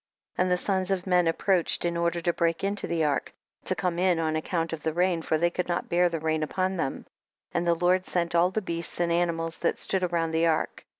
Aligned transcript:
24. 0.37 0.41
And 0.43 0.51
the 0.51 0.57
sons 0.57 0.89
of 0.89 1.05
men 1.05 1.27
ap 1.27 1.37
proached 1.37 1.87
iyi 1.87 2.01
order 2.01 2.21
to 2.21 2.33
break 2.33 2.63
into 2.63 2.87
the 2.87 3.03
ark, 3.03 3.31
to 3.65 3.75
come 3.75 3.99
in 3.99 4.17
on 4.17 4.35
account 4.35 4.73
of 4.73 4.81
the 4.81 4.93
rain, 4.93 5.21
for 5.21 5.37
they 5.37 5.51
could 5.51 5.67
not 5.67 5.89
bear 5.89 6.09
the 6.09 6.19
rain 6.19 6.41
upon 6.41 6.75
them. 6.77 7.05
25. 7.51 7.51
And 7.53 7.67
the 7.67 7.75
Lord 7.85 8.07
sent 8.07 8.33
all 8.33 8.49
the 8.49 8.63
beasts 8.63 8.99
and 8.99 9.11
animals 9.11 9.57
that 9.57 9.77
stood 9.77 10.11
round 10.11 10.33
the 10.33 10.47
ark. 10.47 10.87